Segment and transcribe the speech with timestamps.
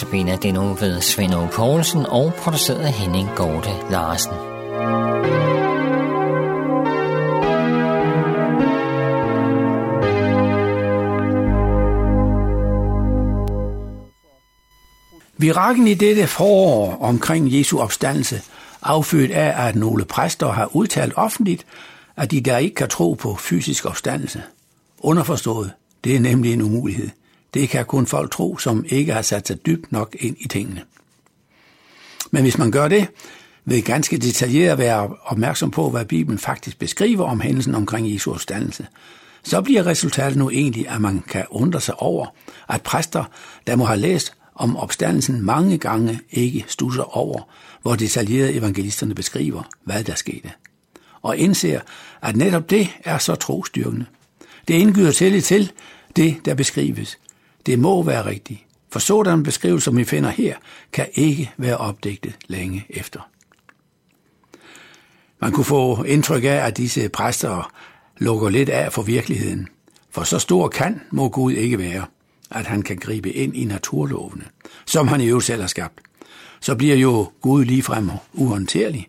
[0.00, 4.32] Notabene det nu ved Svend Poulsen og produceret af Henning Gorte Larsen.
[15.38, 18.42] Virakken i dette forår omkring Jesu opstandelse,
[18.82, 21.66] affødt af, at nogle præster har udtalt offentligt,
[22.16, 24.42] at de der ikke kan tro på fysisk opstandelse.
[24.98, 25.72] Underforstået,
[26.04, 27.08] det er nemlig en umulighed.
[27.54, 30.82] Det kan kun folk tro, som ikke har sat sig dybt nok ind i tingene.
[32.30, 33.08] Men hvis man gør det,
[33.64, 38.86] vil ganske detaljeret være opmærksom på, hvad Bibelen faktisk beskriver om hændelsen omkring Jesu opstandelse,
[39.42, 42.26] så bliver resultatet nu egentlig, at man kan undre sig over,
[42.68, 43.24] at præster,
[43.66, 47.48] der må have læst om opstandelsen mange gange, ikke stusser over,
[47.82, 50.50] hvor detaljeret evangelisterne beskriver, hvad der skete.
[51.22, 51.80] Og indser,
[52.22, 54.06] at netop det er så trostyrkende.
[54.68, 55.72] Det indgyder tillid til
[56.16, 57.18] det, der beskrives,
[57.66, 58.60] det må være rigtigt,
[58.92, 60.56] for sådan beskrivelse, som vi finder her,
[60.92, 63.20] kan ikke være opdigtet længe efter.
[65.40, 67.72] Man kunne få indtryk af, at disse præster
[68.18, 69.68] lukker lidt af for virkeligheden,
[70.10, 72.04] for så stor kan må Gud ikke være,
[72.50, 74.44] at han kan gribe ind i naturlovene,
[74.86, 76.00] som han i øvrigt selv har skabt.
[76.60, 79.08] Så bliver jo Gud ligefrem uhåndterlig.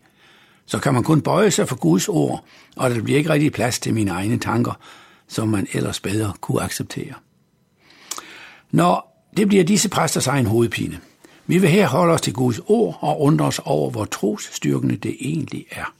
[0.66, 3.80] Så kan man kun bøje sig for Guds ord, og der bliver ikke rigtig plads
[3.80, 4.80] til mine egne tanker,
[5.28, 7.14] som man ellers bedre kunne acceptere.
[8.72, 9.02] Nå,
[9.38, 11.00] det bliver disse præsters egen hovedpine.
[11.48, 15.18] Vi vil her holde os til Guds ord og undre os over, hvor trosstyrkende det
[15.20, 15.94] egentlig er.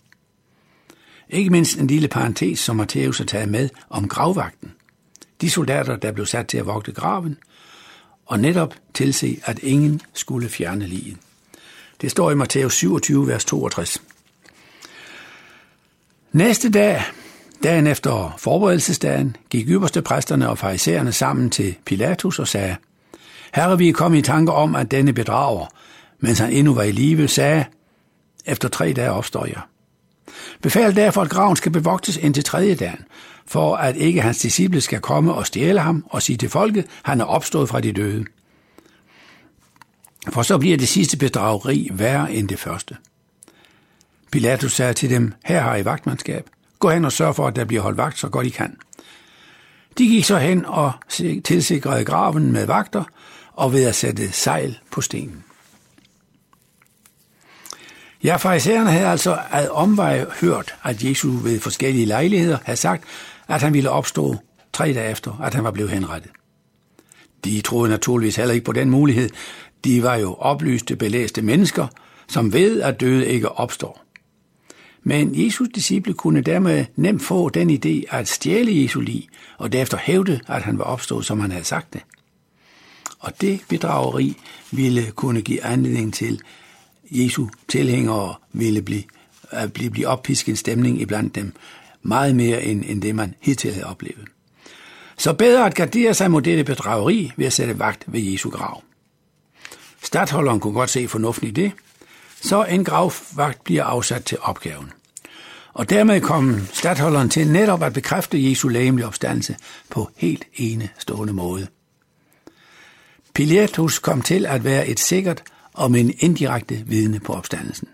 [1.30, 4.72] Ikke mindst en lille parentes, som Matthæus har taget med om gravvagten.
[5.42, 7.38] De soldater, der blev sat til at vogte graven,
[8.26, 11.18] og netop tilse, at ingen skulle fjerne liget.
[12.02, 14.02] Det står i Matthæus 27, vers 62.
[16.32, 17.02] Næste dag,
[17.64, 22.76] dagen efter forberedelsesdagen, gik ypperste præsterne og farisæerne sammen til Pilatus og sagde,
[23.54, 25.66] Herre, vi er kommet i tanke om, at denne bedrager,
[26.20, 27.66] mens han endnu var i live, sagde,
[28.46, 29.62] efter tre dage opstår jeg.
[30.62, 33.06] Befal derfor, at graven skal bevogtes indtil tredje dagen,
[33.46, 37.22] for at ikke hans disciple skal komme og stjæle ham og sige til folket, han
[37.22, 38.26] er opstået fra de døde.
[40.30, 42.98] For så bliver det sidste bedrageri værre end det første.
[44.32, 46.50] Pilatus sagde til dem, her har I vagtmandskab.
[46.82, 48.78] Gå hen og sørge for, at der bliver holdt vagt så godt I kan.
[49.98, 50.92] De gik så hen og
[51.44, 53.04] tilsikrede graven med vagter
[53.54, 55.44] og ved at sætte sejl på stenen.
[58.24, 63.04] Ja, farisæerne havde altså ad omvej hørt, at Jesus ved forskellige lejligheder havde sagt,
[63.48, 64.36] at han ville opstå
[64.74, 66.32] tre dage efter, at han var blevet henrettet.
[67.46, 69.30] De troede naturligvis heller ikke på den mulighed.
[69.84, 71.88] De var jo oplyste, belæste mennesker,
[72.28, 74.02] som ved, at døde ikke opstår.
[75.04, 79.98] Men Jesus disciple kunne dermed nemt få den idé at stjæle Jesu lig, og derefter
[79.98, 82.02] hævde, at han var opstået, som han havde sagt det.
[83.20, 84.38] Og det bedrageri
[84.72, 86.42] ville kunne give anledning til,
[87.12, 89.04] Jesu tilhængere ville blive,
[89.50, 91.54] at blive, blive oppisket en stemning iblandt dem,
[92.02, 94.28] meget mere end, end det, man hidtil havde oplevet.
[95.18, 98.84] Så bedre at gardere sig mod dette bedrageri ved at sætte vagt ved Jesu grav.
[100.04, 101.72] Stadholderen kunne godt se fornuften i det,
[102.42, 104.92] så en gravvagt bliver afsat til opgaven.
[105.74, 109.56] Og dermed kom stadholderen til netop at bekræfte Jesu lægemlige opstandelse
[109.90, 111.68] på helt enestående måde.
[113.34, 115.44] Pilatus kom til at være et sikkert
[115.74, 117.88] og en indirekte vidne på opstandelsen.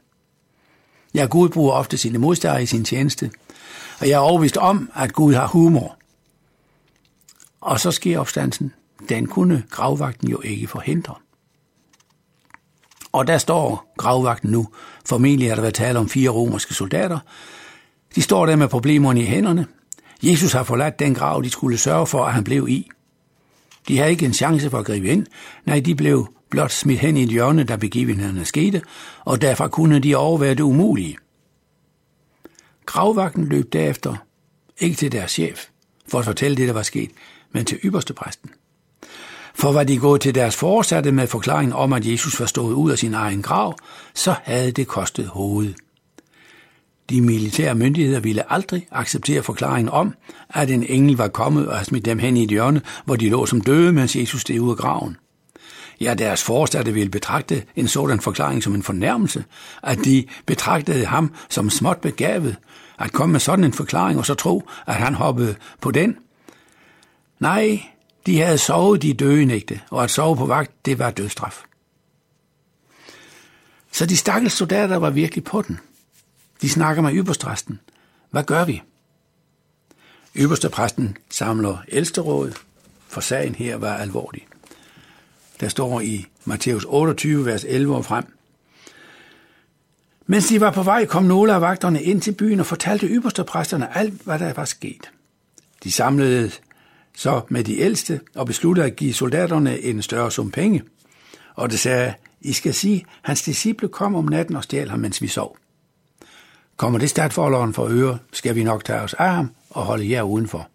[1.13, 3.31] Ja, Gud bruger ofte sine modstandere i sin tjeneste,
[3.99, 5.97] og jeg er overvist om, at Gud har humor.
[7.61, 8.73] Og så sker opstandelsen.
[9.09, 11.15] Den kunne gravvagten jo ikke forhindre.
[13.17, 14.67] Og der står gravvagten nu.
[15.05, 17.19] Formentlig har der været tale om fire romerske soldater.
[18.15, 19.67] De står der med problemerne i hænderne.
[20.23, 22.89] Jesus har forladt den grav, de skulle sørge for, at han blev i.
[23.87, 25.25] De havde ikke en chance for at gribe ind.
[25.65, 28.81] Nej, de blev blot smidt hen i et hjørne, der begivenhederne skete,
[29.25, 31.17] og derfor kunne de overvære det umulige.
[32.85, 34.15] Gravvagten løb derefter,
[34.79, 35.65] ikke til deres chef,
[36.07, 37.11] for at fortælle det, der var sket,
[37.51, 38.49] men til ypperste præsten.
[39.59, 42.91] For var de gået til deres forsatte med forklaringen om, at Jesus var stået ud
[42.91, 43.77] af sin egen grav,
[44.13, 45.75] så havde det kostet hovedet.
[47.09, 50.13] De militære myndigheder ville aldrig acceptere forklaringen om,
[50.49, 53.29] at en engel var kommet og havde smidt dem hen i et hjørne, hvor de
[53.29, 55.17] lå som døde, mens Jesus steg ud af graven.
[56.01, 59.43] Ja, deres forstatte ville betragte en sådan forklaring som en fornærmelse,
[59.83, 62.55] at de betragtede ham som småt begavet,
[62.99, 66.17] at komme med sådan en forklaring og så tro, at han hoppede på den.
[67.39, 67.81] Nej,
[68.27, 71.63] de havde sovet de døgenægte, og at sove på vagt, det var dødstraf.
[73.91, 75.79] Så de stakkels soldater var virkelig på den.
[76.61, 77.79] De snakker med ypperstræsten.
[78.29, 78.81] Hvad gør vi?
[80.35, 82.57] Ypperste præsten samler ældsterådet,
[83.07, 84.47] for sagen her var alvorlig.
[85.59, 88.25] der står i Matthæus 28, vers 11 og frem.
[90.25, 93.97] Mens de var på vej, kom nogle af vagterne ind til byen og fortalte ypperstepræsterne
[93.97, 95.11] alt, hvad der var sket.
[95.83, 96.51] De samlede
[97.17, 100.83] så med de ældste og besluttede at give soldaterne en større sum penge.
[101.55, 105.21] Og det sagde, I skal sige, hans disciple kom om natten og stjal ham, mens
[105.21, 105.57] vi sov.
[106.77, 110.21] Kommer det stadforholderen for øre, skal vi nok tage os af ham og holde jer
[110.21, 110.67] udenfor.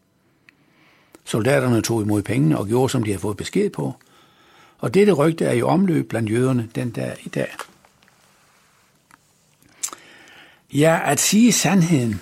[1.25, 3.95] Soldaterne tog imod pengene og gjorde, som de havde fået besked på.
[4.79, 7.49] Og dette rygte er i omløb blandt jøderne den dag i dag.
[10.73, 12.21] Ja, at sige sandheden,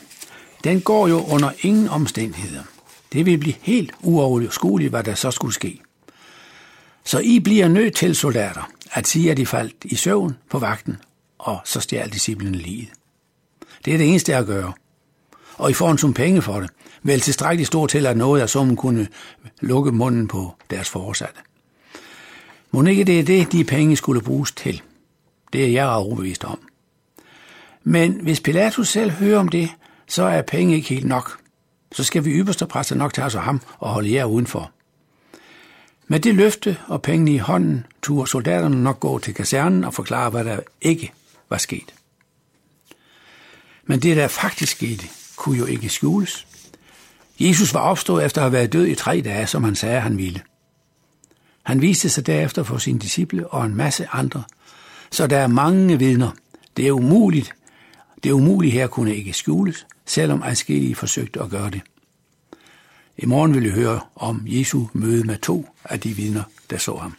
[0.65, 2.63] den går jo under ingen omstændigheder.
[3.13, 5.81] Det vil blive helt uoverskueligt, hvad der så skulle ske.
[7.05, 10.97] Så I bliver nødt til, soldater, at sige, at I faldt i søvn på vagten,
[11.39, 12.89] og så stjal disciplen livet.
[13.85, 14.73] Det er det eneste at gøre.
[15.55, 16.71] Og I får en sum penge for det.
[17.03, 19.09] Vel tilstrækkeligt stor til, at noget af summen kunne
[19.61, 21.41] lukke munden på deres forsatte.
[22.71, 24.83] Må ikke det er det, de penge skulle bruges til?
[25.53, 26.61] Det er jeg overbevist om.
[27.85, 29.71] Men hvis Pilatus selv hører om det,
[30.07, 31.39] så er penge ikke helt nok.
[31.93, 34.71] Så skal vi ypperste præster nok tage os af ham og holde jer udenfor.
[36.09, 40.31] Med det løfte og pengene i hånden turde soldaterne nok gå til kasernen og forklare,
[40.31, 41.13] hvad der ikke
[41.49, 41.95] var sket.
[43.85, 45.07] Men det, der faktisk skete,
[45.37, 46.47] kunne jo ikke skjules.
[47.41, 50.19] Jesus var opstået efter at have været død i tre dage, som han sagde, han
[50.19, 50.41] ville.
[51.63, 54.43] Han viste sig derefter for sine disciple og en masse andre.
[55.11, 56.31] Så der er mange vidner.
[56.77, 57.55] Det er umuligt.
[58.23, 61.81] Det er umuligt her kunne ikke skjules, selvom adskillige forsøgte at gøre det.
[63.19, 66.97] I morgen vil I høre om Jesu møde med to af de vidner, der så
[66.97, 67.15] ham.